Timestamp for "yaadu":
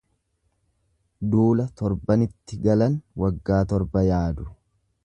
4.11-4.53